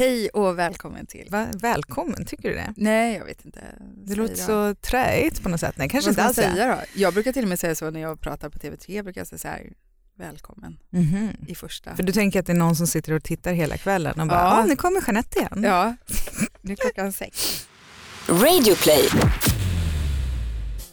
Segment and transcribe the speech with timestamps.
[0.00, 1.28] Hej och välkommen till.
[1.30, 1.46] Va?
[1.54, 2.74] Välkommen, tycker du det?
[2.76, 3.60] Nej, jag vet inte.
[4.06, 5.74] Det låter så träigt på något sätt.
[5.78, 7.00] Nej, kanske Vad inte alls säga då?
[7.00, 9.38] Jag brukar till och med säga så när jag pratar på TV3, brukar jag säga
[9.38, 9.72] så här,
[10.18, 11.28] välkommen Mhm.
[11.48, 11.96] i första.
[11.96, 14.38] För du tänker att det är någon som sitter och tittar hela kvällen och bara,
[14.38, 14.62] Ja.
[14.62, 15.62] ah, nu kommer Jeanette igen.
[15.64, 15.96] Ja,
[16.60, 17.66] nu är klockan sex.
[18.28, 19.08] Radioplay.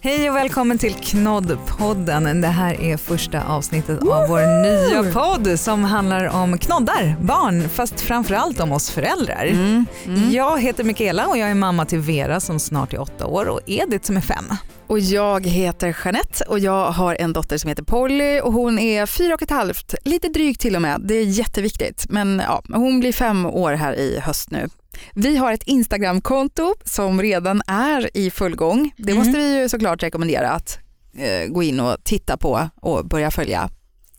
[0.08, 2.42] Hej och välkommen till Knoddpodden.
[2.42, 8.02] Det här är första avsnittet av vår nya podd som handlar om knoddar, barn, fast
[8.02, 9.46] framförallt om oss föräldrar.
[9.46, 9.86] Mm.
[10.06, 10.32] Mm.
[10.32, 13.60] Jag heter Michaela och jag är mamma till Vera som snart är åtta år och
[13.65, 14.46] Edith som är fem.
[14.88, 19.06] Och jag heter Jeanette och jag har en dotter som heter Polly och hon är
[19.06, 21.01] fyra och ett halvt, lite drygt till och med.
[21.04, 22.06] Det är jätteviktigt.
[22.10, 24.70] Men ja, hon blir fem år här i höst nu.
[25.14, 28.92] Vi har ett Instagramkonto som redan är i full gång.
[28.97, 29.23] Det Mm.
[29.25, 30.79] måste vi ju såklart rekommendera att
[31.18, 33.70] eh, gå in och titta på och börja följa.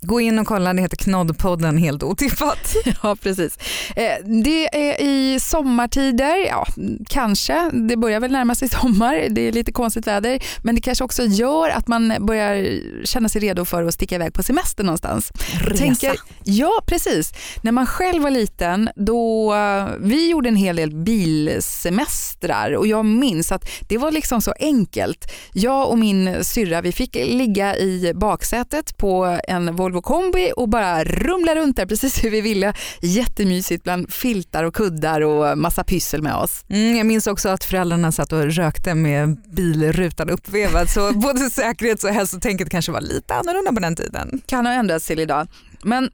[0.00, 2.74] Gå in och kolla, det heter Knoddpodden helt otippat.
[3.02, 3.58] Ja, precis.
[3.96, 6.66] Eh, det är i sommartider, ja,
[7.08, 7.70] kanske.
[7.70, 9.26] Det börjar väl närma sig sommar.
[9.30, 10.42] Det är lite konstigt väder.
[10.62, 14.32] Men det kanske också gör att man börjar känna sig redo för att sticka iväg
[14.34, 15.32] på semester någonstans.
[15.60, 15.78] Resa.
[15.84, 17.32] Tänker, ja, precis.
[17.62, 23.04] När man själv var liten, då, eh, vi gjorde en hel del bilsemestrar och jag
[23.04, 25.32] minns att det var liksom så enkelt.
[25.52, 31.04] Jag och min syrra, vi fick ligga i baksätet på en Volvo kombi och bara
[31.04, 32.72] rumla runt där precis hur vi ville.
[33.00, 36.64] Jättemysigt bland filtar och kuddar och massa pyssel med oss.
[36.68, 42.04] Mm, jag minns också att föräldrarna satt och rökte med bilrutan uppvevad så både säkerhets
[42.04, 44.40] och hälsotänket kanske var lite annorlunda på den tiden.
[44.46, 45.48] Kan ha ändrats till idag.
[45.82, 46.10] Men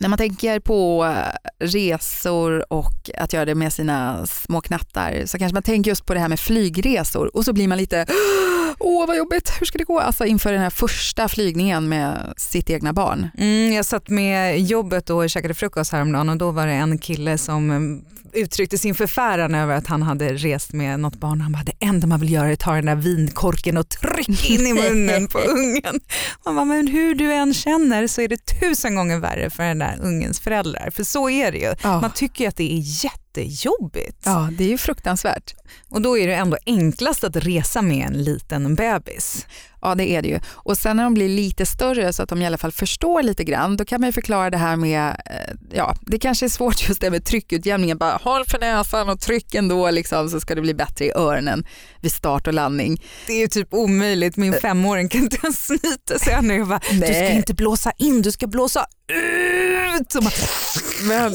[0.00, 5.38] när man tänker på eh, resor och att göra det med sina små knattar så
[5.38, 8.06] kanske man tänker just på det här med flygresor och så blir man lite
[8.78, 10.00] åh vad jobbigt, hur ska det gå?
[10.00, 13.28] Alltså inför den här första flygningen med sitt egna barn.
[13.38, 17.38] Mm, jag satt med jobbet och käkade frukost häromdagen och då var det en kille
[17.38, 21.40] som mm, uttryckte sin förfäran över att han hade rest med något barn.
[21.40, 24.46] Han bara, det enda man vill göra är att ta den där vinkorken och trycka
[24.46, 26.00] in i munnen på ungen.
[26.44, 29.78] Man bara, men hur du än känner så är det tusen gånger värre för den
[29.78, 30.90] där ungens föräldrar.
[30.90, 31.74] För så är det ju.
[31.82, 32.00] Ja.
[32.00, 32.80] Man tycker att det är
[33.36, 34.22] jättejobbigt.
[34.24, 35.54] Ja, det är ju fruktansvärt.
[35.88, 39.46] Och då är det ändå enklast att resa med en liten bebis.
[39.82, 40.40] Ja, det är det ju.
[40.48, 43.44] Och sen när de blir lite större så att de i alla fall förstår lite
[43.44, 46.88] grann, då kan man ju förklara det här med, eh, ja, det kanske är svårt
[46.88, 50.60] just det med tryckutjämningen, bara håll för näsan och tryck ändå liksom, så ska det
[50.60, 51.66] bli bättre i öronen
[52.00, 53.02] vid start och landning.
[53.26, 56.56] Det är ju typ omöjligt, min femåring kan inte ens snyta sig ännu.
[56.56, 59.59] Jag bara, du ska inte blåsa in, du ska blåsa ut.
[60.00, 60.32] Och bara,
[61.08, 61.34] Men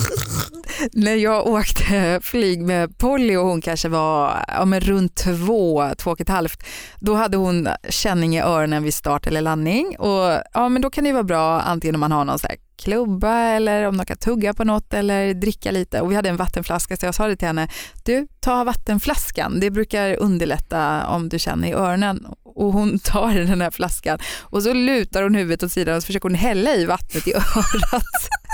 [0.93, 6.11] när jag åkte flyg med Polly och hon kanske var ja, men runt två, två
[6.11, 6.63] och ett halvt,
[6.99, 9.99] då hade hon känning i öronen vid start eller landning.
[9.99, 12.57] Och, ja, men då kan det vara bra antingen om man har någon så här
[12.77, 16.01] klubba eller om de kan tugga på något eller dricka lite.
[16.01, 17.67] Och vi hade en vattenflaska så jag sa det till henne,
[18.03, 22.25] du ta vattenflaskan, det brukar underlätta om du känner i öronen.
[22.43, 26.05] Och hon tar den här flaskan och så lutar hon huvudet åt sidan och så
[26.05, 28.44] försöker hon hälla i vattnet i örat.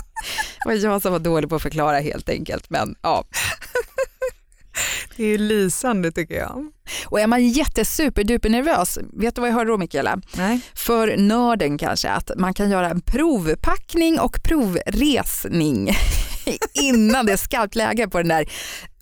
[0.64, 2.70] Det var jag som var dålig på att förklara helt enkelt.
[2.70, 3.24] Men, ja.
[5.16, 6.72] det är lysande tycker jag.
[7.08, 10.22] Och är man jättesuperduper nervös, vet du vad jag hörde då Mikaela?
[10.38, 10.60] Nej.
[10.74, 15.90] För nörden kanske, att man kan göra en provpackning och provresning
[16.74, 18.46] innan det är skarpt läge på den där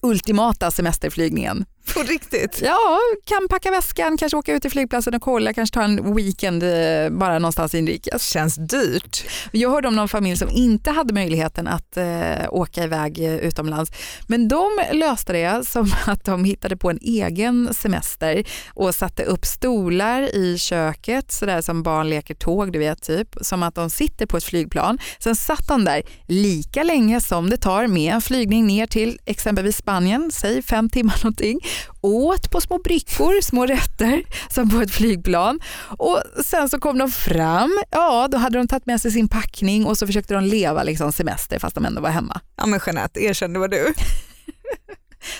[0.02, 1.66] ultimata semesterflygningen.
[1.94, 2.62] På riktigt?
[2.64, 6.64] Ja, kan packa väskan, kanske åka ut till flygplatsen och kolla, kanske ta en weekend
[6.64, 8.30] eh, bara någonstans inrikes.
[8.30, 9.26] Känns dyrt.
[9.52, 12.06] Jag hörde om någon familj som inte hade möjligheten att eh,
[12.50, 13.92] åka iväg eh, utomlands.
[14.28, 19.46] Men de löste det som att de hittade på en egen semester och satte upp
[19.46, 23.36] stolar i köket, sådär som barn leker tåg, du vet, typ.
[23.42, 25.00] Som att de sitter på ett flygplan.
[25.20, 29.78] Sen satt de där lika länge som det tar med en flygning ner till exempelvis
[29.78, 31.60] Spanien, säg fem timmar någonting.
[32.02, 35.60] Åt på små brickor, små rätter som på ett flygplan.
[35.98, 39.86] Och sen så kom de fram, ja då hade de tagit med sig sin packning
[39.86, 42.42] och så försökte de leva liksom semester fast de ändå var hemma.
[42.58, 43.94] Ja men Jeanette, erkänn det var du.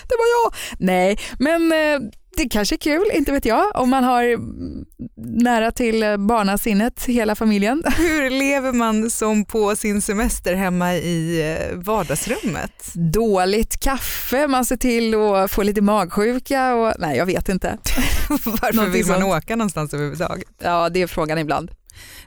[0.08, 0.54] Det var jag!
[0.78, 2.10] Nej, men eh,
[2.42, 4.36] det kanske är kul, inte vet jag, om man har
[5.42, 7.82] nära till barnasinnet hela familjen.
[7.96, 12.92] Hur lever man som på sin semester hemma i eh, vardagsrummet?
[12.94, 17.78] Dåligt kaffe, man ser till att få lite magsjuka och nej jag vet inte.
[18.28, 19.34] Varför vill man sånt.
[19.34, 20.48] åka någonstans överhuvudtaget?
[20.62, 21.70] Ja det är frågan ibland.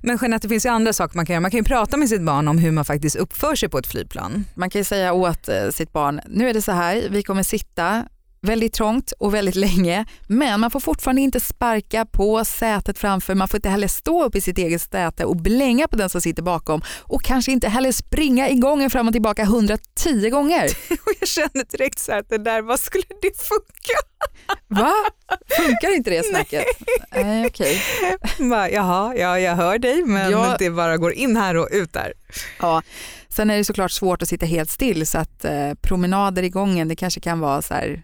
[0.02, 1.42] Men Jeanette, det finns ju andra saker man kan göra.
[1.42, 3.88] Man kan ju prata med sitt barn om hur man faktiskt uppför sig på ett
[3.88, 4.46] flygplan.
[4.56, 7.44] Man kan ju säga åt eh, sitt barn, nu är det så här, vi kommer
[7.44, 8.06] sitta
[8.44, 10.06] väldigt trångt och väldigt länge.
[10.28, 14.36] Men man får fortfarande inte sparka på sätet framför, man får inte heller stå upp
[14.36, 17.92] i sitt eget säte och blänga på den som sitter bakom och kanske inte heller
[17.92, 20.66] springa igång en fram och tillbaka 110 gånger.
[20.90, 24.00] Och jag känner direkt så här att det där, vad skulle det funka?
[24.68, 24.94] Va?
[25.58, 26.66] Funkar inte det snacket?
[27.12, 27.82] Nej, Nej okej.
[28.50, 30.56] Bara, Jaha, ja, jag hör dig men Ja.
[30.60, 32.14] det bara går in här och ut där.
[32.60, 32.82] Ja.
[33.30, 36.88] Sen är det såklart svårt att sitta helt still så att eh, promenader i gången
[36.88, 38.04] det kanske kan vara så här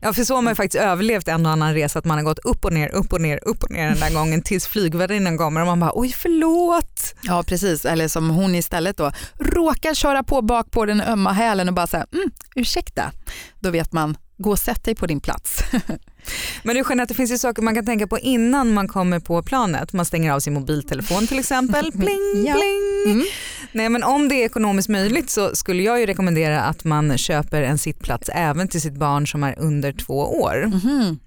[0.00, 2.24] Ja för så har man ju faktiskt överlevt en och annan resa att man har
[2.24, 5.38] gått upp och ner, upp och ner, upp och ner den där gången tills flygvärdinnan
[5.38, 7.14] kommer och man bara oj förlåt.
[7.22, 11.68] Ja precis, eller som hon istället då råkar köra på bak på den ömma hälen
[11.68, 13.12] och bara säga mm, ursäkta.
[13.60, 15.62] Då vet man, gå och sätt dig på din plats.
[16.62, 19.42] Men du Jeanette, det finns ju saker man kan tänka på innan man kommer på
[19.42, 19.92] planet.
[19.92, 21.92] Man stänger av sin mobiltelefon till exempel.
[21.92, 22.54] Pling, Ja.
[22.54, 23.12] pling.
[23.14, 23.26] Mm.
[23.72, 27.62] Nej men om det är ekonomiskt möjligt så skulle jag ju rekommendera att man köper
[27.62, 30.66] en sittplats även till sitt barn som är under två år.
[30.66, 31.18] Mhm.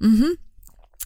[0.00, 0.36] Mhm.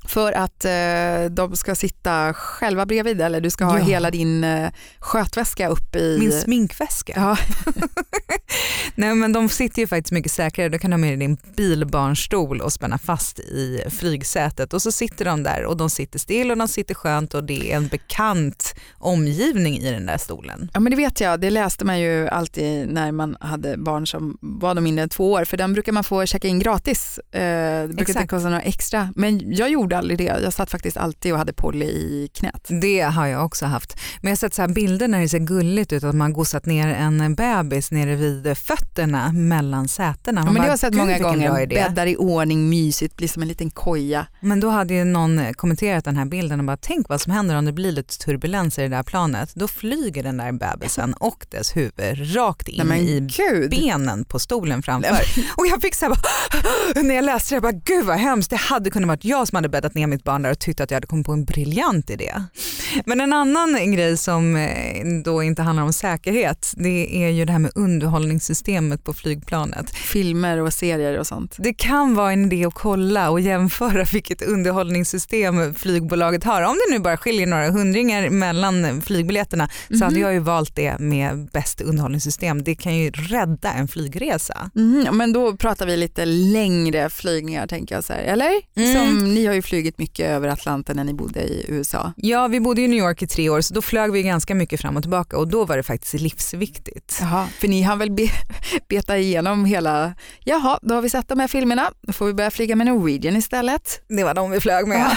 [0.05, 3.85] För att eh, de ska sitta själva bredvid eller du ska ha Ja.
[3.85, 6.17] hela din eh, skötväska upp i...
[6.21, 7.12] Min sminkväska.
[7.17, 7.37] ja.
[8.95, 10.69] Nej men de sitter ju faktiskt mycket säkrare.
[10.69, 15.25] Du kan ha med dig din bilbarnstol och spänna fast i flygsätet och så sitter
[15.25, 18.75] de där och de sitter still och de sitter skönt och det är en bekant
[18.99, 20.71] omgivning i den där stolen.
[20.75, 24.39] ja men det vet jag, det läste man ju alltid när man hade barn som
[24.41, 27.19] var de mindre än två år för den brukar man få checka in gratis.
[27.33, 29.09] Eh, det brukar inte kosta några extra.
[29.17, 32.67] Men jag gjorde aldrig det, jag satt faktiskt alltid och hade Polly i knät.
[32.82, 33.96] Det har jag också haft.
[34.20, 36.88] Men jag har sett så bilder när det ser gulligt ut att man gossat ner
[36.88, 40.41] en bebis nere vid fötterna mellan sätena.
[40.41, 43.29] Ja, men det har jag sett "Gud, många gånger, idé." bäddar i ordning, mysigt, blir
[43.29, 44.26] som en liten koja.
[44.41, 47.56] Men då hade ju någon kommenterat den här bilden och bara tänk vad som händer
[47.56, 49.55] om det blir lite turbulens i det där planet.
[49.55, 53.70] Då flyger den där bebisen och dess huvud rakt in Nej i gud.
[53.70, 55.17] benen på stolen framför.
[55.56, 58.50] Och jag fick så här bara, när jag läste det, jag bara gud vad hemskt,
[58.50, 60.90] det hade kunnat varit jag som hade bäddat ner mitt barn där och tyckte att
[60.90, 62.32] jag hade kommit på en briljant idé.
[63.06, 67.52] Men en annan grej som eh, då inte handlar om säkerhet, det är ju det
[67.52, 69.94] här med underhållningssystemet på flygplanet.
[69.94, 71.56] Filmer och serier och sånt.
[71.58, 76.62] Det kan vara en idé att kolla och jämföra vilket underhållningssystem flygbolaget har.
[76.62, 80.98] Om det nu bara skiljer några hundringar mellan flygbiljetterna så hade jag ju valt det
[80.98, 82.64] med bäst underhållningssystem.
[82.64, 84.70] Det kan ju rädda en flygresa.
[84.75, 88.52] Mhm, men då pratar vi lite längre flygningar tänker jag så här, eller?
[88.76, 88.94] Mm.
[88.94, 92.12] Som, ni har ju flugit mycket över Atlanten när ni bodde i USA.
[92.17, 94.81] Ja, vi bodde i New York i tre år så då flög vi ganska mycket
[94.81, 97.19] fram och tillbaka och då var det faktiskt livsviktigt.
[97.21, 98.29] Jaha, för ni har väl be,
[98.88, 102.50] beta igenom hela, jaha då har vi sett de här filmerna, då får vi börja
[102.50, 104.00] flyga med Norwegian istället.
[104.09, 105.17] Det var de vi flög med.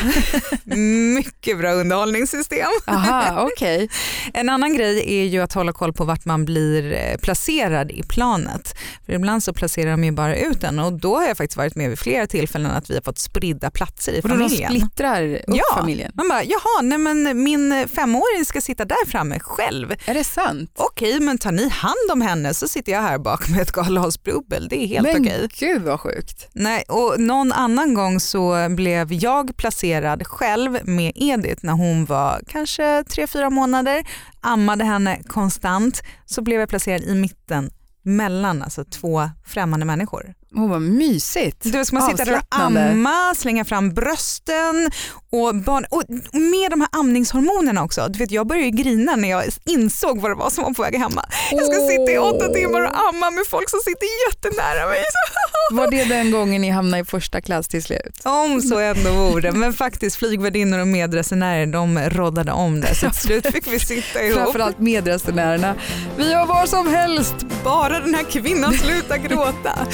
[1.15, 2.69] mycket bra underhållningssystem.
[2.87, 3.89] Aha, okej.
[4.33, 8.03] En annan grej är ju att hålla koll på vart man blir eh, placerad i
[8.03, 8.75] planet.
[9.05, 11.75] För ibland så placerar de ju bara ut en och då har jag faktiskt varit
[11.75, 14.69] med vid flera tillfällen att vi har fått spridda platser i Och familjen.
[14.71, 15.63] splittrar upp Ja.
[15.77, 16.11] familjen.
[16.15, 19.93] Man bara, jaha, nej men min femåring ska sitta där framme själv.
[20.05, 20.71] Är det sant?
[20.75, 24.67] Okej, men tar ni hand om henne så sitter jag här bak med ett galhalsbubbel.
[24.69, 25.47] Det är helt Men okej.
[25.59, 26.47] gud vad sjukt.
[26.53, 32.41] Nej, och någon annan gång så blev jag placerad själv med Edith när hon var
[32.47, 34.03] kanske 3-4 månader,
[34.41, 37.69] ammade henne konstant, så blev jag placerad i mitten
[38.03, 40.33] mellan alltså två främmande människor.
[40.55, 41.61] Åh vad mysigt.
[41.63, 44.91] Du ska man sitta där och amma, slänga fram brösten
[45.31, 46.03] och, barn, och
[46.33, 48.07] med de här amningshormonerna också.
[48.09, 50.81] Du vet, jag började ju grina när jag insåg vad det var som var på
[50.81, 51.25] väg hemma.
[51.51, 55.03] Jag ska sitta i åtta timmar och amma med folk som sitter jättenära mig.
[55.71, 58.21] Var det den gången ni hamnade i första klass till slut?
[58.23, 59.51] Om så ändå vore.
[59.51, 62.95] Men faktiskt flygvärdinnor och medresenärer de roddade om det.
[62.95, 64.39] Så till slut fick vi sitta ihop.
[64.39, 65.75] Framförallt medresenärerna.
[66.17, 67.35] Vi har var som helst.
[67.63, 69.87] Bara den här kvinnan slutar gråta.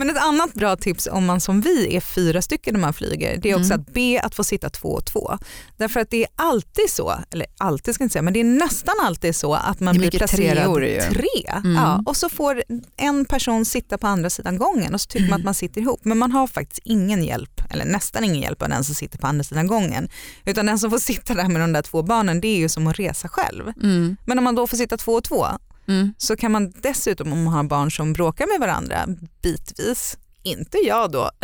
[0.00, 3.36] Men ett annat bra tips om man som vi är fyra stycken när man flyger
[3.42, 3.80] det är också Mm.
[3.80, 5.38] att be att få sitta två och två.
[5.76, 8.44] Därför att det är alltid så, eller alltid ska jag inte säga, men det är
[8.44, 11.00] nästan alltid så att man blir placerad ju.
[11.00, 11.50] tre.
[11.54, 11.74] Mm.
[11.74, 12.62] Ja, och så får
[12.96, 16.00] en person sitta på andra sidan gången och så tycker man att man sitter ihop.
[16.04, 19.26] Men man har faktiskt ingen hjälp, eller nästan ingen hjälp av den som sitter på
[19.26, 20.08] andra sidan gången.
[20.44, 22.86] Utan den som får sitta där med de där två barnen det är ju som
[22.86, 23.72] att resa själv.
[23.82, 24.16] Mm.
[24.26, 25.46] Men om man då får sitta två och två
[25.90, 26.14] Mm.
[26.18, 29.06] så kan man dessutom om man har barn som bråkar med varandra
[29.42, 31.30] bitvis, inte jag då,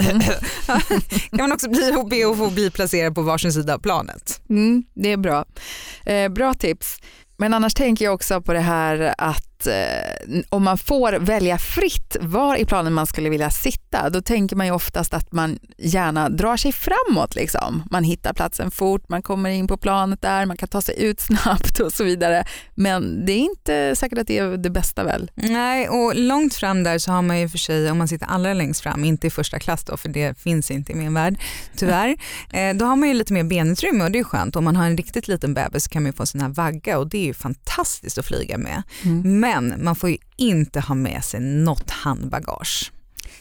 [1.30, 4.40] kan man också bli och be att få bli placerad på varsin sida av planet.
[4.48, 5.44] Mm, det är bra.
[6.06, 6.96] Eh, bra tips.
[7.36, 11.58] Men annars tänker jag också på det här att att eh, om man får välja
[11.58, 15.58] fritt var i planen man skulle vilja sitta, då tänker man ju oftast att man
[15.78, 17.34] gärna drar sig framåt.
[17.34, 17.82] Liksom.
[17.90, 21.20] Man hittar platsen fort, man kommer in på planet där, man kan ta sig ut
[21.26, 22.44] snabbt och så vidare.
[22.74, 25.30] Men det är inte säkert att det är det bästa väl?
[25.34, 28.54] Nej, och långt fram där så har man ju för sig, om man sitter allra
[28.54, 31.38] längst fram, inte i första klass då, för det finns inte i min värld,
[31.76, 32.16] tyvärr,
[32.52, 34.56] eh, då har man ju lite mer benutrymme och det är skönt.
[34.56, 36.98] Om man har en riktigt liten bebis så kan man ju få sin här vagga
[36.98, 38.82] och det är ju fantastiskt att flyga med.
[39.04, 39.40] Mm.
[39.40, 42.92] Men man får ju inte ha med sig något handbagage.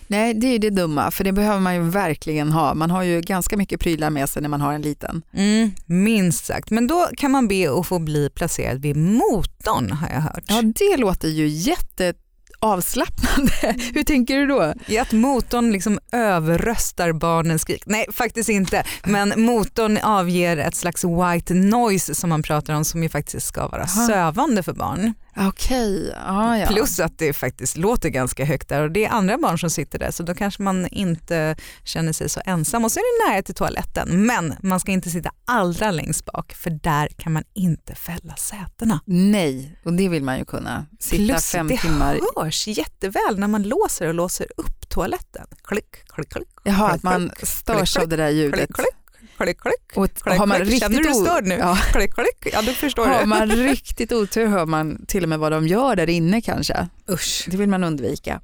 [0.08, 2.74] Nej, det är ju det dumma, för det behöver man ju verkligen ha.
[2.74, 5.22] Man har ju ganska mycket prylar med sig när man har en liten.
[5.34, 10.10] Mm, minst sagt, men då kan man be att få bli placerad vid motorn har
[10.10, 10.44] jag hört.
[10.48, 12.14] Ja, det låter ju jätte
[12.60, 13.52] avslappnande.
[13.94, 14.74] Hur tänker du då?
[14.88, 17.84] I att motorn liksom överröstar barnens skrik.
[17.86, 18.84] Nej, faktiskt inte.
[19.04, 23.68] Men motorn avger ett slags white noise som man pratar om som ju faktiskt ska
[23.68, 24.08] vara Aha.
[24.08, 25.14] sövande för barn.
[25.38, 26.68] Okej, ah, ja.
[26.68, 30.00] Plus att det faktiskt låter ganska högt där och det är andra barn som sitter
[30.00, 33.44] där så då kanske man inte känner sig så ensam och så är det nära
[33.44, 34.26] till toaletten.
[34.26, 39.00] Men man ska inte sitta allra längst bak för där kan man inte fälla sätena.
[39.06, 40.86] Nej, och det vill man ju kunna.
[41.00, 42.20] Sitta Plus fem det timmar.
[42.36, 45.48] hörs jätteväl när man låser och låser upp toaletten.
[45.64, 46.48] Klick, klick, klick.
[46.64, 48.60] Jaha, att man störs av det där ljudet.
[48.60, 49.05] Klick, klick
[49.38, 49.98] klick, klick.
[49.98, 50.80] Och klick, har man klick.
[50.80, 51.56] Känner du störd nu?
[51.56, 51.78] Ja.
[51.92, 52.54] Klick, klick.
[52.54, 55.96] Ja, då förstår har man riktigt otur hör man till och med vad de gör
[55.96, 56.88] där inne kanske.
[57.10, 57.46] Usch.
[57.48, 58.42] Det vill man undvika.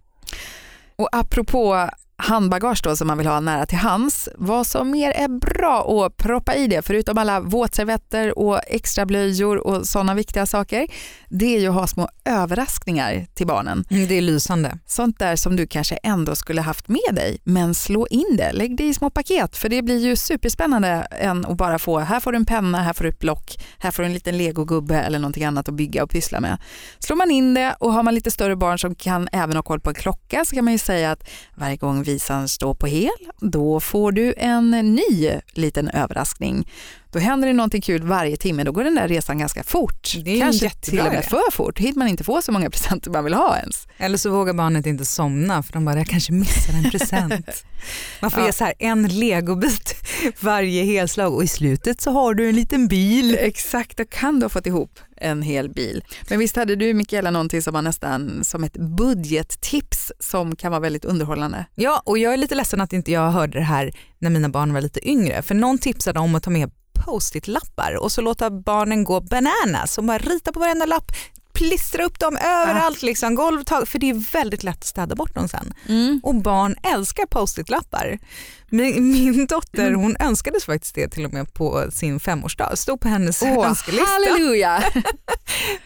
[0.95, 1.89] Och apropå
[2.21, 4.29] handbagage då som man vill ha nära till hands.
[4.35, 9.67] Vad som mer är bra att proppa i det, förutom alla våtservetter och extra blöjor
[9.67, 10.87] och sådana viktiga saker,
[11.29, 13.85] det är ju att ha små överraskningar till barnen.
[13.89, 14.77] Mm, det är lysande.
[14.85, 18.77] Sånt där som du kanske ändå skulle haft med dig, men slå in det, lägg
[18.77, 22.31] det i små paket, för det blir ju superspännande än att bara få, här får
[22.31, 25.19] du en penna, här får du ett block, här får du en liten legogubbe eller
[25.19, 26.57] någonting annat att bygga och pyssla med.
[26.99, 29.79] Slår man in det och har man lite större barn som kan även ha koll
[29.79, 33.11] på en klocka så kan man ju säga att varje gång visan står på hel,
[33.39, 36.67] då får du en ny liten överraskning.
[37.11, 40.15] Då händer det någonting kul varje timme, då går den där resan ganska fort.
[40.39, 43.33] Kanske till och med för fort, hinner man inte få så många presenter man vill
[43.33, 43.87] ha ens.
[43.97, 47.65] Eller så vågar barnet inte somna för de bara, jag kanske missar en present.
[48.21, 48.45] Man får ja.
[48.45, 49.95] ge så här en legobit
[50.39, 53.37] varje helslag och i slutet så har du en liten bil.
[53.39, 56.03] Exakt, då kan du ha fått ihop en hel bil.
[56.29, 60.81] Men visst hade du Mikaela någonting som var nästan som ett budgettips som kan vara
[60.81, 61.65] väldigt underhållande?
[61.75, 64.73] Ja, och jag är lite ledsen att inte jag hörde det här när mina barn
[64.73, 65.41] var lite yngre.
[65.41, 66.71] För någon tipsade om att ta med
[67.05, 71.11] post-it-lappar och så låta barnen gå bananas och bara rita på varenda lapp,
[71.53, 73.05] klistra upp dem överallt, ah.
[73.05, 75.73] liksom, golvtag, för det är väldigt lätt att städa bort dem sen.
[75.89, 76.19] Mm.
[76.23, 78.19] Och barn älskar post-it-lappar.
[78.69, 80.01] Min, min dotter mm.
[80.01, 84.11] hon önskade faktiskt det till och med på sin femårsdag, stod på hennes oh, önskelista.
[84.11, 84.83] Halleluja!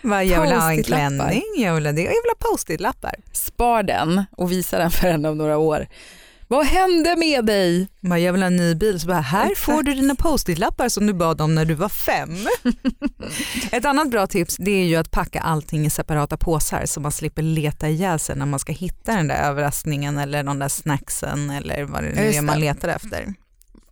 [0.24, 3.16] jag vill ha en klänning, jag vill ha det, jag vill ha post-it-lappar.
[3.32, 5.88] Spar den och visa den för henne om några år.
[6.48, 7.88] Vad hände med dig?
[8.02, 9.00] jag vill ha en ny bil.
[9.00, 9.60] Så bara, här Exakt.
[9.60, 12.38] får du dina post-it-lappar som du bad om när du var fem.
[13.72, 17.12] Ett annat bra tips det är ju att packa allting i separata påsar så man
[17.12, 21.50] slipper leta ihjäl sig när man ska hitta den där överraskningen eller de där snacksen
[21.50, 23.34] eller vad det nu är man letar efter.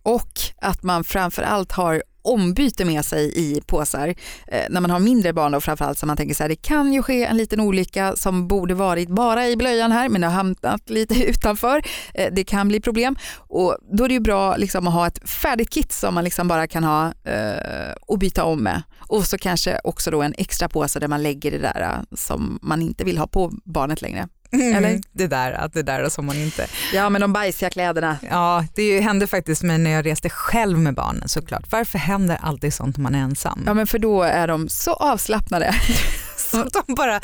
[0.02, 4.14] Och att man framförallt har ombyte med sig i påsar.
[4.48, 6.92] Eh, när man har mindre barn då framförallt så man tänker så här, det kan
[6.92, 10.34] ju ske en liten olycka som borde varit bara i blöjan här men det har
[10.34, 11.82] hamnat lite utanför.
[12.14, 15.28] Eh, det kan bli problem och då är det ju bra liksom, att ha ett
[15.28, 18.82] färdigt kit som man liksom bara kan ha eh, och byta om med.
[18.98, 22.58] Och så kanske också då en extra påse där man lägger det där eh, som
[22.62, 24.28] man inte vill ha på barnet längre.
[24.52, 25.00] Mm, Eller?
[25.12, 26.66] Det där, att det där som man inte...
[26.92, 28.18] Ja men de bajsiga kläderna.
[28.30, 31.64] Ja det hände faktiskt mig när jag reste själv med barnen såklart.
[31.70, 33.62] Varför händer alltid sånt när man är ensam?
[33.66, 35.74] Ja men för då är de så avslappnade.
[36.36, 37.20] så att de bara...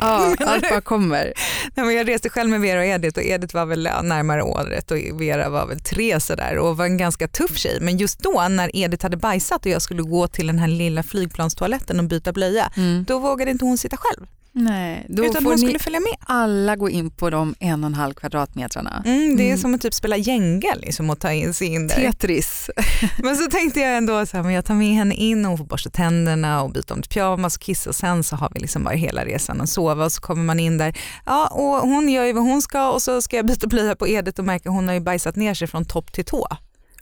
[0.00, 1.32] Ja, allt bara kommer.
[1.74, 4.90] Nej, men jag reste själv med Vera och Edith och Edith var väl närmare året
[4.90, 7.78] och Vera var väl tre sådär och var en ganska tuff tjej.
[7.80, 11.02] Men just då när Edith hade bajsat och jag skulle gå till den här lilla
[11.02, 13.04] flygplanstoaletten och byta blöja, mm.
[13.08, 14.26] då vågade inte hon sitta själv.
[14.54, 16.12] Nej, då Utan får hon skulle följa med.
[16.20, 19.02] alla gå in på de en och en halv kvadratmetrarna.
[19.06, 19.58] Mm, det är mm.
[19.58, 21.94] som att typ spela Jenga liksom, och ta in sig in där.
[21.94, 22.70] Tetris.
[23.22, 25.90] men så tänkte jag ändå att jag tar med henne in och hon får borsta
[25.90, 28.94] tänderna och byta om till pyjamas och kissa och sen så har vi liksom bara
[28.94, 30.98] hela resan och sova och så kommer man in där.
[31.26, 34.08] Ja, och hon gör ju vad hon ska och så ska jag byta blöja på
[34.08, 36.48] Edith och märka att hon har ju bajsat ner sig från topp till tå.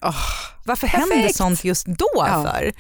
[0.03, 0.17] Oh,
[0.65, 1.13] Varför perfekt.
[1.13, 2.45] händer sånt just då ja.
[2.45, 2.73] för?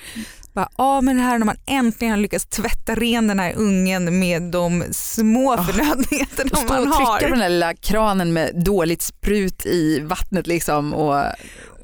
[0.52, 4.42] Bara, ah, men här när man äntligen har lyckats tvätta ren den här ungen med
[4.42, 5.66] de små oh.
[5.66, 6.92] förnödenheterna man har.
[6.92, 10.94] Stå och trycka på den där lilla kranen med dåligt sprut i vattnet liksom.
[10.94, 11.24] Och...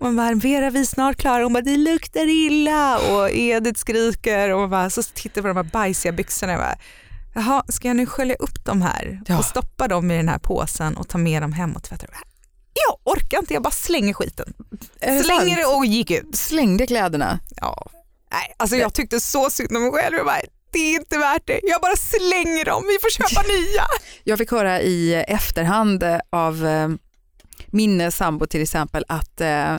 [0.00, 1.42] Man bara, Vera vi är snart klara.
[1.42, 5.64] Hon bara, det luktar illa och Edith skriker och bara, så tittar på de här
[5.64, 6.52] bajsiga byxorna.
[6.52, 6.76] Och bara,
[7.34, 9.38] Jaha, ska jag nu skölja upp de här Ja.
[9.38, 12.14] och stoppa dem i den här påsen och ta med dem hem och tvätta dem?
[12.88, 14.52] Jag orkar inte, jag bara slänger skiten.
[15.24, 16.36] Slänger det och gick ut.
[16.36, 17.38] Slängde kläderna.
[17.60, 17.86] Ja.
[18.32, 20.16] Nej, alltså jag tyckte så synd om mig själv.
[20.16, 20.40] Jag bara,
[20.72, 21.60] det är inte värt det.
[21.62, 23.84] Jag bara slänger dem, vi får köpa nya.
[24.24, 26.88] Jag fick höra i efterhand av eh,
[27.66, 29.78] min sambo till exempel att eh,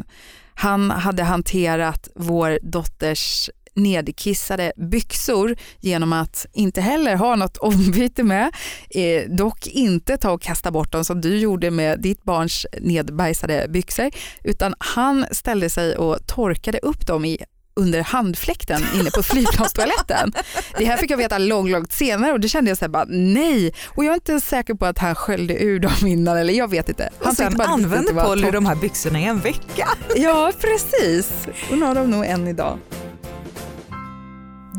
[0.55, 8.51] han hade hanterat vår dotters nedkissade byxor genom att inte heller ha något ombyte med,
[8.89, 13.65] eh, dock inte ta och kasta bort dem som du gjorde med ditt barns nedbajsade
[13.69, 14.09] byxor,
[14.43, 17.37] utan han ställde sig och torkade upp dem i
[17.77, 20.33] under handfläkten inne på flygplanstoaletten.
[20.77, 23.05] Det här fick jag veta långt, långt senare och det kände jag så här bara
[23.09, 23.73] nej.
[23.87, 26.89] Och jag är inte säker på att han sköljde ur dem innan eller jag vet
[26.89, 27.09] inte.
[27.19, 29.87] Han Och sen bara använde Polly de här byxorna i en vecka.
[30.15, 31.31] Ja precis.
[31.69, 32.79] Hon har dem nog än idag.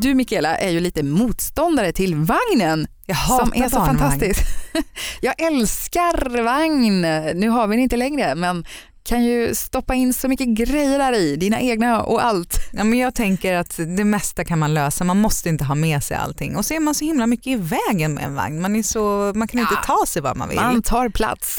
[0.00, 4.40] Du Mikaela är ju lite motståndare till vagnen Jag som är så fantastisk.
[5.20, 7.00] Jag älskar vagn.
[7.40, 8.64] Nu har vi den inte längre men
[9.08, 12.54] kan ju stoppa in så mycket grejer där i, dina egna och allt.
[12.72, 16.02] Ja, men jag tänker att det mesta kan man lösa, man måste inte ha med
[16.04, 16.56] sig allting.
[16.56, 19.32] Och så är man så himla mycket i vägen med en vagn, man, är så,
[19.34, 19.96] man kan inte Ja.
[19.98, 20.56] ta sig var man vill.
[20.60, 21.58] Man tar plats.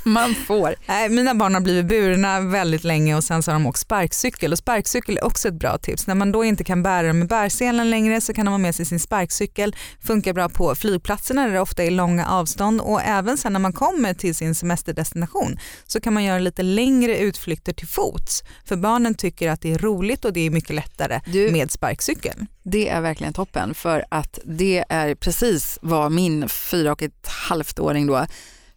[0.04, 0.74] Man får.
[0.86, 4.52] Nej, mina barn har blivit burna väldigt länge och sen så har de åkt sparkcykel
[4.52, 6.06] och sparkcykel är också ett bra tips.
[6.06, 8.74] När man då inte kan bära dem med bärselen längre så kan de ha med
[8.74, 9.76] sig sin sparkcykel.
[10.02, 13.72] Funkar bra på flygplatserna där det ofta är långa avstånd och även sen när man
[13.72, 18.44] kommer till sin semesterdestination så kan man göra lite längre utflykter till fots.
[18.64, 22.46] För barnen tycker att det är roligt och det är mycket lättare Du- med sparkcykeln.
[22.62, 27.78] Det är verkligen toppen för att det är precis vad min fyra och ett halvt
[27.78, 28.26] åring då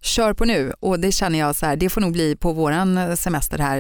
[0.02, 3.18] kör på nu och det känner jag så här, det får nog bli på våran
[3.18, 3.80] semester här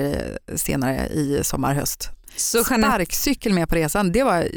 [0.49, 2.09] eh, senare i sommar, höst.
[2.35, 4.47] Så Jeanette, Sparkcykel med på resan, det var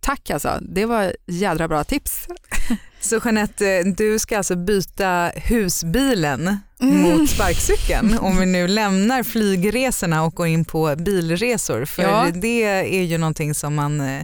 [0.00, 2.26] tack alltså, det var jädra bra tips.
[3.00, 6.96] så Jeanette, du ska alltså byta husbilen Mm.
[7.02, 11.84] mot sparkcykeln om vi nu lämnar flygresorna och går in på bilresor.
[11.84, 12.26] För Ja.
[12.34, 14.22] det är ju någonting som man eh,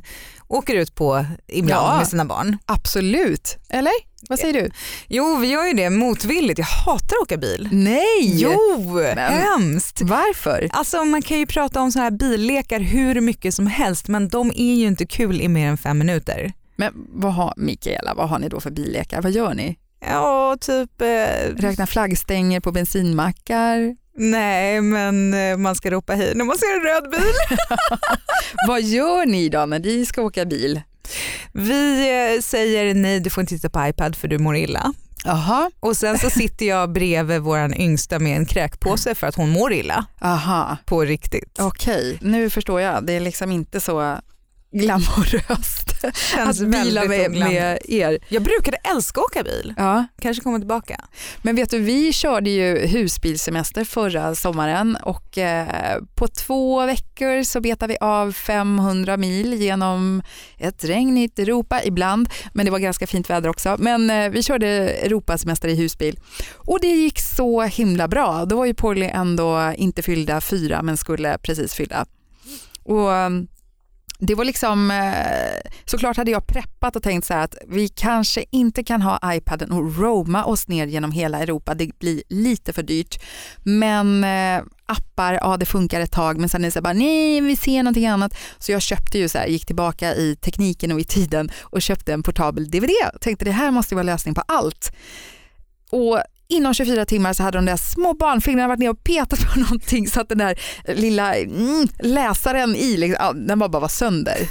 [0.48, 1.96] åker ut på ibland Ja.
[1.98, 2.58] med sina barn.
[2.66, 3.92] Absolut, eller?
[4.28, 4.70] Vad säger du?
[5.08, 6.58] Jo, vi gör ju det motvilligt.
[6.58, 7.68] Jag hatar att åka bil.
[7.72, 8.20] Nej!
[8.22, 8.58] Jo,
[8.94, 10.00] Men- hemskt.
[10.02, 10.68] Varför?
[10.72, 14.50] Alltså man kan ju prata om så här billekar hur mycket som helst men de
[14.56, 16.52] är ju inte kul i mer än fem minuter.
[16.76, 19.22] Men vad har, Mikaela, vad har ni då för billekar?
[19.22, 19.76] Vad gör ni?
[20.00, 21.00] Ja, typ...
[21.02, 23.96] Eh, Räkna flaggstänger på bensinmackar?
[24.16, 27.32] Nej, men eh, man ska ropa hej när man ser en röd bil.
[28.68, 30.80] vad gör ni då när ni ska åka bil?
[31.52, 34.92] Vi eh, säger nej, du får inte titta på iPad för du mår illa.
[35.24, 39.48] Jaha, Och sen så sitter jag bredvid vår yngsta med en kräkpåse för att hon
[39.48, 41.58] mår illa aha, på riktigt.
[41.60, 42.18] okej.
[42.20, 44.18] Nu förstår jag, det är liksom inte så
[44.72, 45.85] glamoröst
[46.34, 48.18] Känns att bila med, med er.
[48.28, 50.06] Jag brukade älska att åka bil, Ja.
[50.22, 51.00] kanske kommer tillbaka.
[51.42, 57.60] Men vet du, vi körde ju husbilsemester förra sommaren och eh, på två veckor så
[57.60, 60.22] betade vi av 500 mil genom
[60.58, 63.76] ett regnigt Europa ibland, men det var ganska fint väder också.
[63.78, 66.18] Men eh, vi körde Europasemester i husbil
[66.54, 68.44] och det gick så himla bra.
[68.44, 72.06] Då var ju Polly ändå inte fyllda fyra men skulle precis fylla.
[72.82, 73.30] Och eh,
[74.18, 78.44] det var liksom, eh, såklart hade jag preppat och tänkt så här att vi kanske
[78.50, 82.82] inte kan ha iPaden och roama oss ner genom hela Europa, det blir lite för
[82.82, 83.22] dyrt.
[83.62, 87.40] Men eh, appar, ja det funkar ett tag men sen är det så bara nej
[87.40, 88.38] vi ser någonting annat.
[88.58, 92.12] Så jag köpte ju så här, gick tillbaka i tekniken och i tiden och köpte
[92.12, 92.90] en portabel DVD.
[93.20, 94.92] Tänkte det här måste vara lösning på allt.
[95.90, 99.60] Och inom 24 timmar så hade de där små barnfingrarna varit ner och petat på
[99.60, 100.60] någonting så att den där
[100.94, 104.36] lilla mm, läsaren i, liksom, den bara, bara var sönder.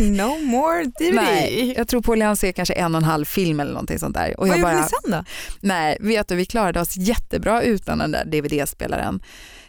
[0.00, 1.14] No more DVD.
[1.14, 4.40] Nej, jag tror han ser kanske en och en halv film eller någonting sånt där.
[4.40, 5.24] Och Vad jag gjorde bara, ni sen då?
[5.60, 9.20] nej, vet du, vi klarade oss jättebra utan den där DVD-spelaren.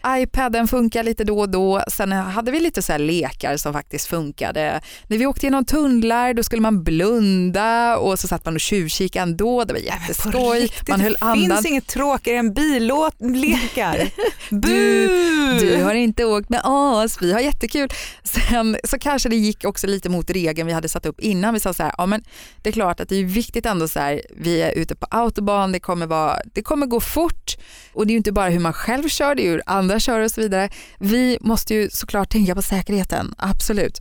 [0.08, 1.84] iPaden funkar lite då och då.
[1.88, 4.82] Sen hade vi lite så här lekar som faktiskt funkade.
[5.08, 9.24] När vi åkte genom tunnlar då skulle man blunda och så satt man och tjuvkikade
[9.24, 9.64] ändå.
[9.64, 10.60] Det var jätteskoj.
[10.60, 11.58] riktigt, Man höll det andan.
[11.58, 14.10] finns inget tråkigare än billekar.
[14.50, 15.60] Du-!
[15.60, 17.90] Du har inte åkt med oss, vi har jättekul.
[18.24, 21.54] Sen så kanske det gick också lite mot regeln vi hade satt upp innan.
[21.54, 22.24] Vi sa så här, ja men
[22.62, 25.72] det är klart att det är viktigt ändå så här, vi är ute på autobahn,
[25.72, 27.58] det kommer, vara, det kommer gå fort
[27.94, 29.62] och det är ju inte bara hur man själv kör, det är ju hur
[29.94, 30.70] andra kör och så vidare.
[31.00, 34.00] Vi måste ju såklart tänka på säkerheten, absolut.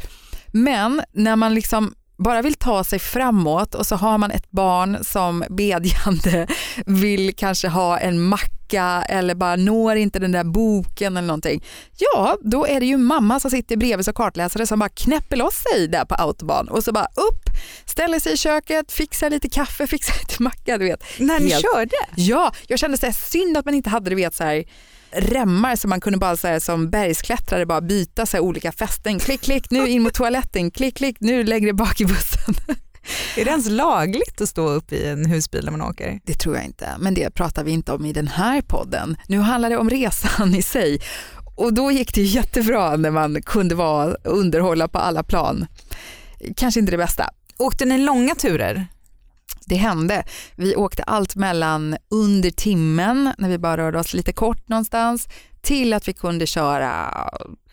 [0.52, 4.98] Men när man liksom bara vill ta sig framåt och så har man ett barn
[5.02, 6.46] som bedjande
[6.86, 11.64] vill kanske ha en macka eller bara når inte den där boken eller någonting.
[11.98, 15.64] Ja, då är det ju mamma som sitter bredvid som kartläsare som bara knäpper loss
[15.72, 17.44] sig där på autobahn och så bara upp,
[17.86, 20.78] ställer sig i köket, fixar lite kaffe, fixar lite macka.
[20.78, 21.04] Du vet.
[21.18, 21.96] När ni Helt- körde?
[22.16, 24.64] Ja, jag kände så här, synd att man inte hade du vet, så här,
[25.12, 29.18] remmar så man kunde bara så här, som bergsklättrare bara byta så här, olika fästen.
[29.18, 30.70] Klick, klick, nu in mot toaletten.
[30.70, 32.54] Klick, klick, nu längre bak i bussen.
[33.36, 36.20] Är det ens lagligt att stå upp i en husbil när man åker?
[36.24, 39.16] Det tror jag inte, men det pratar vi inte om i den här podden.
[39.26, 41.00] Nu handlar det om resan i sig
[41.56, 45.66] och då gick det jättebra när man kunde vara underhålla på alla plan.
[46.56, 47.30] Kanske inte det bästa.
[47.58, 48.86] Åkte ni långa turer?
[49.66, 50.24] Det hände.
[50.56, 55.28] Vi åkte allt mellan under timmen när vi bara rörde oss lite kort någonstans
[55.60, 57.14] till att vi kunde köra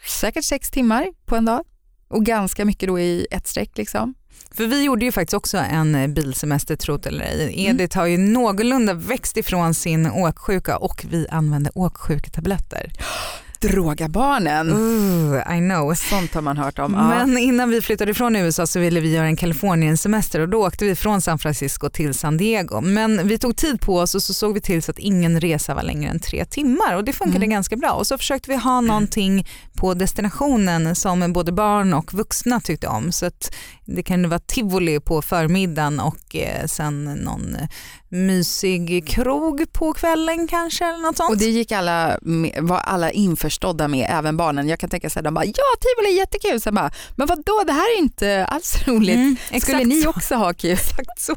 [0.08, 1.64] säkert sex timmar på en dag
[2.08, 3.78] och ganska mycket då i ett streck.
[3.78, 4.14] Liksom.
[4.52, 7.44] För vi gjorde ju faktiskt också en eh, bilsemester trot eller ej.
[7.44, 7.76] Mm.
[7.76, 12.92] Edith har ju någorlunda växt ifrån sin åksjuka och vi använde åksjuketabletter.
[13.62, 14.72] Droga barnen.
[14.74, 15.94] Ooh, I know.
[15.94, 16.94] Sånt har man hört om.
[16.94, 17.08] Ja.
[17.26, 20.86] Men innan vi flyttade från USA så ville vi göra en Kalifornien-semester och då åkte
[20.86, 22.82] vi från San Francisco till San Diego.
[22.82, 25.74] Men vi tog tid på oss och så såg vi till så att ingen resa
[25.76, 27.50] var längre än tre timmar och det funkade Mm.
[27.50, 27.92] ganska bra.
[27.92, 33.12] Och så försökte vi ha någonting på destinationen som både barn och vuxna tyckte om.
[33.12, 37.68] Så att det kunde vara tivoli på förmiddagen och eh, sen någon eh,
[38.10, 41.30] mysig krog på kvällen kanske eller något sånt.
[41.32, 42.20] Och det gick alla,
[42.60, 43.12] var alla
[43.50, 44.68] införstådda med, även barnen.
[44.70, 46.62] Jag kan tänka sig de bara ja tivoli är jättekul.
[46.62, 49.16] Sen bara, men vadå det här är inte alls roligt.
[49.16, 50.10] Mm, Skulle ni så.
[50.10, 50.72] också ha kul?
[51.00, 51.36] Exakt så.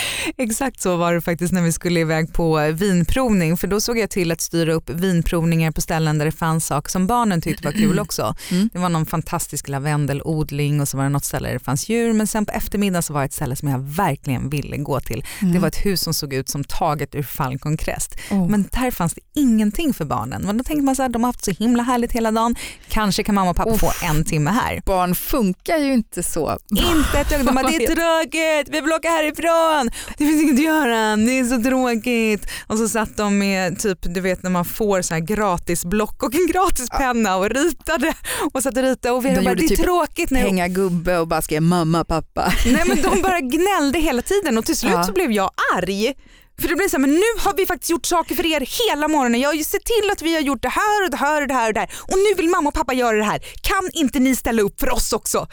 [0.36, 4.10] Exakt så var det faktiskt när vi skulle iväg på vinprovning för då såg jag
[4.10, 7.72] till att styra upp vinprovningar på ställen där det fanns saker som barnen tyckte var
[7.72, 8.34] kul också.
[8.50, 8.70] Mm.
[8.72, 12.12] Det var någon fantastisk lavendelodling och så var det något ställe där det fanns djur
[12.12, 15.24] men sen på eftermiddagen så var det ett ställe som jag verkligen ville gå till.
[15.52, 18.16] Det var ett hus som såg ut som taget ur Falcon Crest.
[18.30, 18.48] Oh.
[18.48, 20.42] Men där fanns det ingenting för barnen.
[20.42, 22.56] Men då tänkte man så här, de har haft så himla härligt hela dagen.
[22.88, 23.80] Kanske kan mamma och pappa Uff.
[23.80, 24.82] få en timme här.
[24.86, 26.58] Barn funkar ju inte så.
[26.70, 27.46] Inte ett ögonblick.
[27.46, 29.85] De bara, Det är tråkigt, vi vill åka härifrån.
[30.18, 32.46] Det finns inget att göra, det är så tråkigt.
[32.66, 36.22] Och så satt de med typ, du vet när man får så här gratis block
[36.22, 38.14] och en gratis penna och ritade
[38.52, 40.38] och satt och ritade och Vera De bara, det är typ tråkigt nu.
[40.38, 42.52] Hänga gubbe och bara skrev mamma, pappa.
[42.66, 45.04] Nej men de bara gnällde hela tiden och till slut Ja.
[45.04, 46.14] så blev jag arg.
[46.60, 49.08] För det blev så här, men nu har vi faktiskt gjort saker för er hela
[49.08, 49.40] morgonen.
[49.40, 51.48] Jag har ju sett till att vi har gjort det här och det här och
[51.48, 51.90] det här och det här.
[52.02, 53.38] Och nu vill mamma och pappa göra det här.
[53.60, 55.46] Kan inte ni ställa upp för oss också?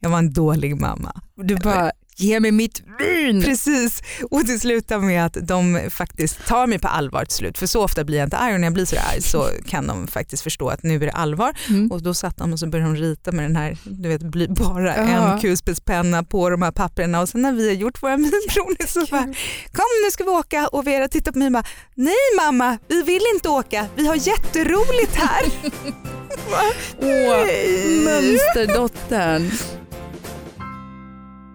[0.00, 1.12] Jag var en dålig mamma.
[1.36, 3.42] Du bara, ge mig mitt vin.
[3.42, 7.58] Precis, och det slutar med att de faktiskt tar mig på allvar till slut.
[7.58, 9.86] För så ofta blir jag inte arg och när jag blir så arg så kan
[9.86, 11.52] de faktiskt förstå att nu är det allvar.
[11.68, 11.90] Mm.
[11.92, 14.22] Och då satt de och så började de rita med den här, du vet,
[14.54, 15.32] bara Ja.
[15.34, 19.00] en kulspetspenna på de här papperna och sen när vi har gjort våra minprovning så
[19.10, 19.24] bara,
[19.72, 23.02] kom nu ska vi åka och Vera tittar på mig och bara, nej mamma vi
[23.02, 25.44] vill inte åka, vi har jätteroligt här.
[27.02, 28.00] Åh, Nej.
[28.04, 29.50] mönsterdottern.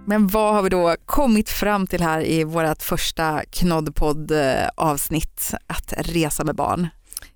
[0.08, 5.54] Men vad har vi då kommit fram till här i vårt första knoddpodd eh, avsnitt
[5.68, 6.88] att resa med barn?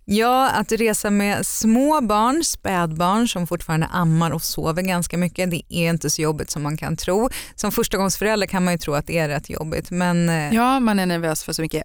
[0.06, 5.62] Ja, att resa med små barn, spädbarn som fortfarande ammar och sover ganska mycket, det
[5.70, 7.30] är inte så jobbigt som man kan tro.
[7.56, 11.00] Som förstagångsförälder kan man ju tro att det är rätt jobbigt men eh, Ja, man
[11.00, 11.84] är nervös för så mycket.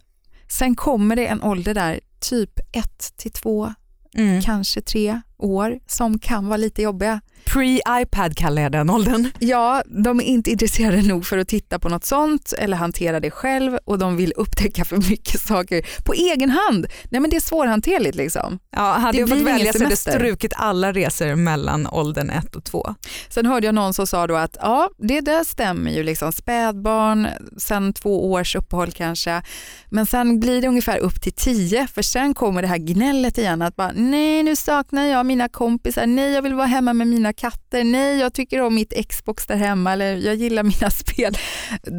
[0.48, 3.74] Sen kommer det en ålder där, typ ett till två,
[4.14, 4.42] mm.
[4.42, 7.20] kanske tre år, som kan vara lite jobbiga.
[7.44, 9.30] pre-iPad kallar jag den åldern.
[9.38, 13.30] Ja, de är inte intresserade nog för att titta på något sånt eller hantera det
[13.30, 16.86] själv och de vill upptäcka för mycket saker på egen hand.
[17.10, 18.58] Nej men det är svårhanterligt liksom.
[18.70, 22.64] Ja, hade Det jag fått välja så hade strukit alla resor mellan åldern ett och
[22.64, 22.94] två.
[23.28, 27.28] Sen hörde jag någon som sa då att ja, det där stämmer ju, liksom spädbarn,
[27.58, 29.42] sen två års uppehåll kanske,
[29.90, 33.62] men sen blir det ungefär upp till tio, för sen kommer det här gnället igen,
[33.62, 37.32] att bara nej nu saknar jag mina kompisar, nej jag vill vara hemma med mina
[37.32, 41.38] katter, nej jag tycker om mitt Xbox där hemma eller jag gillar mina spel.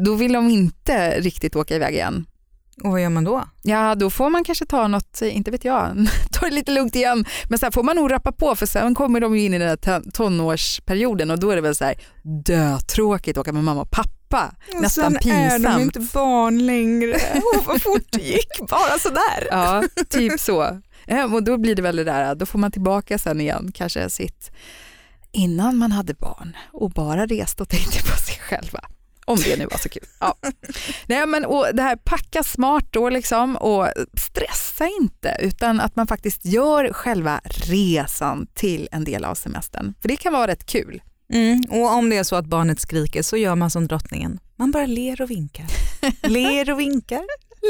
[0.04, 2.26] Då vill de inte riktigt åka iväg igen.
[2.84, 3.44] Och vad gör man då?
[3.62, 7.24] Ja, då får man kanske ta något, inte vet jag, ta det lite lugnt igen.
[7.48, 10.10] Men sen får man nog rappa på för sen kommer de in i den ton-
[10.12, 11.94] tonårsperioden och då är det väl så här
[12.46, 14.54] dötråkigt att åka med mamma och pappa.
[14.80, 15.82] Nästan och sen är de pinsamt.
[15.82, 17.16] inte barn längre.
[17.34, 19.48] Åh, vad fort det gick, bara sådär.
[19.50, 20.80] Ja, typ så.
[21.06, 24.10] Ja, och då blir det väl det där, då får man tillbaka sen igen, kanske
[24.10, 24.50] sitt
[25.36, 28.80] innan man hade barn och bara reste och tänkte på sig själva.
[29.24, 30.02] Om det nu var så kul.
[30.20, 30.34] Ja.
[31.06, 36.06] Nej, men, och det här packa smart då liksom och stressa inte utan att man
[36.06, 39.94] faktiskt gör själva resan till en del av semestern.
[40.00, 41.02] För det kan vara rätt kul.
[41.32, 41.62] Mm.
[41.70, 44.40] Och om det är så att barnet skriker så gör man som drottningen.
[44.56, 45.66] Man bara ler och vinkar.
[46.28, 47.22] Ler och vinkar,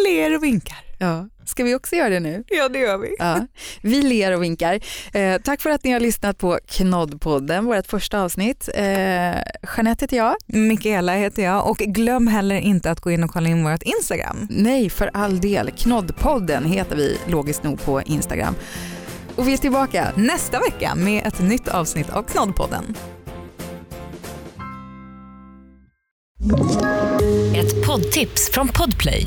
[0.06, 0.78] ler och vinkar.
[0.98, 1.28] Ja.
[1.46, 2.44] Ska vi också göra det nu?
[2.48, 3.16] Ja det gör vi.
[3.18, 3.46] Ja.
[3.82, 4.80] Vi ler och vinkar.
[5.12, 8.68] Eh, tack för att ni har lyssnat på Knoddpodden, vårt första avsnitt.
[8.74, 8.84] Eh,
[9.76, 10.36] Jeanette heter jag.
[10.46, 14.46] Mikaela heter jag och glöm heller inte att gå in och kolla in vårt Instagram.
[14.50, 15.70] Nej, för all del.
[15.70, 18.54] Knoddpodden heter vi logiskt nog på Instagram.
[19.36, 22.94] Och vi är tillbaka nästa vecka med ett nytt avsnitt av Knoddpodden.
[27.56, 29.26] Ett poddtips från Podplay.